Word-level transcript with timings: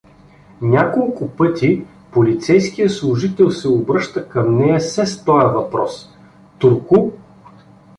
Няколко 0.61 1.27
пъти 1.31 1.85
полицейския 2.11 2.89
служител 2.89 3.49
се 3.51 3.67
обръща 3.69 4.29
към 4.29 4.57
нея 4.57 4.81
се 4.81 5.05
с 5.05 5.25
тоя 5.25 5.47
въпрос:— 5.49 6.09
Турку? 6.59 7.11